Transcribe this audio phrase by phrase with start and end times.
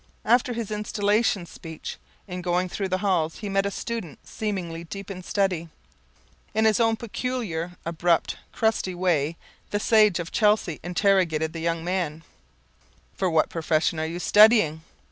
[0.25, 1.97] After his installation speech,
[2.27, 5.69] in going through the halls, he met a student seemingly deep in study.
[6.55, 9.37] In his own peculiar, abrupt, crusty way
[9.69, 12.23] the Sage of Chelsea interrogated the young man:
[13.13, 14.81] "For what profession are you studying?"